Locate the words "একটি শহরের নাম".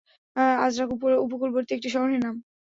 1.73-2.35